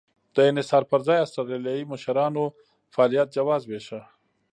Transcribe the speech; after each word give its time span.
د 0.35 0.37
انحصار 0.49 0.83
پر 0.91 0.99
ځای 1.07 1.19
اسټرالیایي 1.21 1.83
مشرانو 1.91 2.43
فعالیت 2.93 3.27
جواز 3.37 3.61
وېشه. 3.65 4.01